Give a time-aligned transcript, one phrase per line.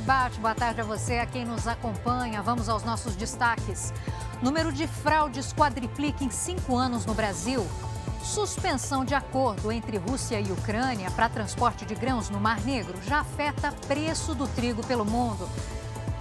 [0.00, 2.40] Oi, Bate, boa tarde a você, a quem nos acompanha.
[2.40, 3.92] Vamos aos nossos destaques.
[4.40, 7.66] Número de fraudes quadriplica em cinco anos no Brasil.
[8.22, 13.20] Suspensão de acordo entre Rússia e Ucrânia para transporte de grãos no Mar Negro já
[13.20, 15.46] afeta preço do trigo pelo mundo.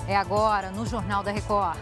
[0.05, 1.77] É agora no Jornal da Record.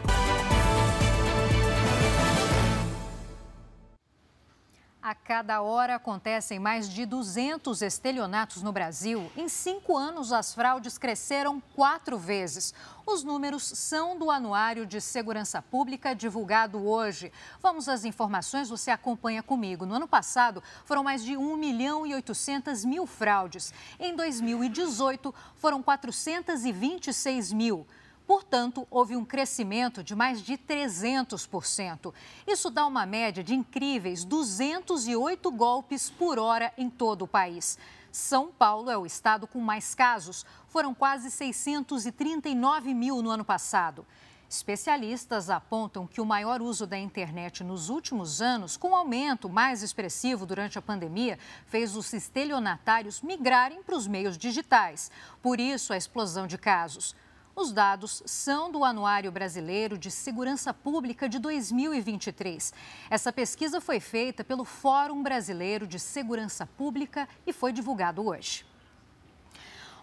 [5.08, 9.32] A cada hora acontecem mais de 200 estelionatos no Brasil.
[9.38, 12.74] Em cinco anos, as fraudes cresceram quatro vezes.
[13.06, 17.32] Os números são do Anuário de Segurança Pública divulgado hoje.
[17.62, 19.86] Vamos às informações, você acompanha comigo.
[19.86, 23.74] No ano passado, foram mais de 1 milhão e 800 mil fraudes.
[23.98, 27.88] Em 2018, foram 426 mil.
[28.28, 32.14] Portanto, houve um crescimento de mais de 300%.
[32.46, 37.80] Isso dá uma média de incríveis 208 golpes por hora em todo o país.
[38.12, 40.46] São Paulo é o estado com mais casos.
[40.68, 44.06] Foram quase 639 mil no ano passado.
[44.50, 50.46] Especialistas apontam que o maior uso da internet nos últimos anos, com aumento mais expressivo
[50.46, 55.12] durante a pandemia, fez os estelionatários migrarem para os meios digitais.
[55.42, 57.16] Por isso, a explosão de casos.
[57.60, 62.72] Os dados são do Anuário Brasileiro de Segurança Pública de 2023.
[63.10, 68.64] Essa pesquisa foi feita pelo Fórum Brasileiro de Segurança Pública e foi divulgado hoje.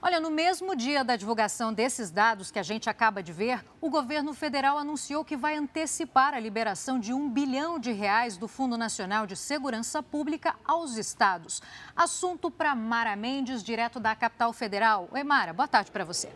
[0.02, 3.88] Olha, no mesmo dia da divulgação desses dados que a gente acaba de ver, o
[3.88, 8.76] governo federal anunciou que vai antecipar a liberação de um bilhão de reais do Fundo
[8.76, 11.62] Nacional de Segurança Pública aos estados.
[11.94, 15.08] Assunto para Mara Mendes, direto da capital federal.
[15.12, 16.32] Oi, Mara, boa tarde para você.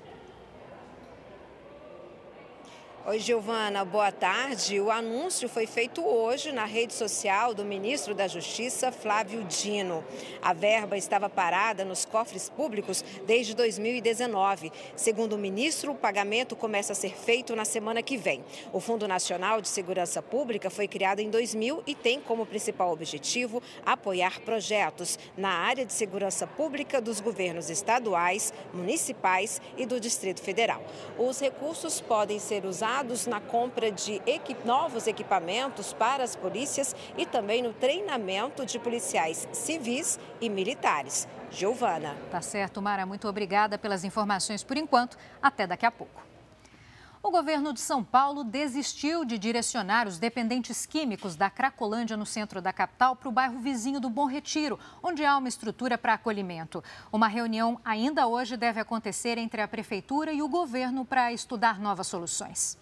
[3.08, 4.78] Oi, Giovana, boa tarde.
[4.78, 10.04] O anúncio foi feito hoje na rede social do ministro da Justiça, Flávio Dino.
[10.42, 14.70] A verba estava parada nos cofres públicos desde 2019.
[14.94, 18.44] Segundo o ministro, o pagamento começa a ser feito na semana que vem.
[18.74, 23.62] O Fundo Nacional de Segurança Pública foi criado em 2000 e tem como principal objetivo
[23.86, 30.82] apoiar projetos na área de segurança pública dos governos estaduais, municipais e do Distrito Federal.
[31.16, 32.97] Os recursos podem ser usados
[33.28, 34.20] na compra de
[34.64, 41.28] novos equipamentos para as polícias e também no treinamento de policiais civis e militares.
[41.50, 42.16] Giovana.
[42.30, 43.06] Tá certo, Mara.
[43.06, 45.16] Muito obrigada pelas informações por enquanto.
[45.40, 46.28] Até daqui a pouco.
[47.20, 52.62] O governo de São Paulo desistiu de direcionar os dependentes químicos da Cracolândia, no centro
[52.62, 56.82] da capital, para o bairro vizinho do Bom Retiro, onde há uma estrutura para acolhimento.
[57.12, 62.06] Uma reunião ainda hoje deve acontecer entre a prefeitura e o governo para estudar novas
[62.06, 62.78] soluções.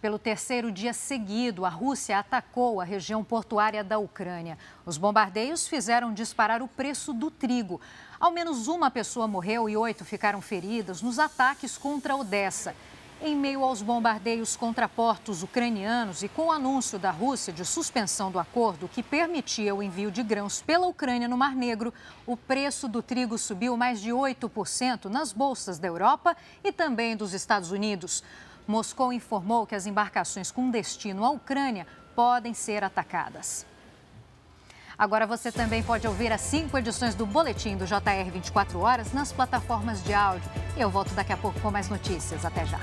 [0.00, 4.56] Pelo terceiro dia seguido, a Rússia atacou a região portuária da Ucrânia.
[4.86, 7.80] Os bombardeios fizeram disparar o preço do trigo.
[8.20, 12.76] Ao menos uma pessoa morreu e oito ficaram feridas nos ataques contra Odessa.
[13.20, 18.30] Em meio aos bombardeios contra portos ucranianos e com o anúncio da Rússia de suspensão
[18.30, 21.92] do acordo que permitia o envio de grãos pela Ucrânia no Mar Negro,
[22.24, 27.34] o preço do trigo subiu mais de 8% nas bolsas da Europa e também dos
[27.34, 28.22] Estados Unidos.
[28.68, 33.64] Moscou informou que as embarcações com destino à Ucrânia podem ser atacadas.
[34.98, 39.32] Agora você também pode ouvir as cinco edições do Boletim do JR 24 Horas nas
[39.32, 40.50] plataformas de áudio.
[40.76, 42.44] Eu volto daqui a pouco com mais notícias.
[42.44, 42.78] Até já.